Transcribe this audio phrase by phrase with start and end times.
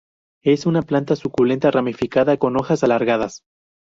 [0.43, 3.43] Es una planta suculenta ramificada con hojas alargadas.